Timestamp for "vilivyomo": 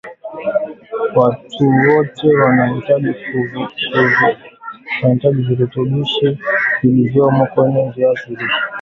6.83-7.45